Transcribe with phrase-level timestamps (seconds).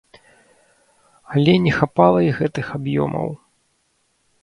[1.35, 3.27] Але не хапала і гэтых аб'ёмаў.